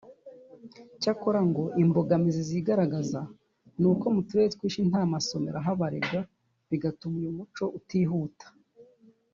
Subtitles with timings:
[1.01, 3.21] cyakora ngo imbogamizi zigaragaza
[3.81, 6.19] nuko mu turere twinshi nta masomero ahabarirwa
[6.69, 8.45] bigatuma uyu muco utihuta